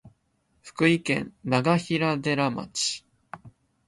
[0.63, 3.05] 福井県永平寺町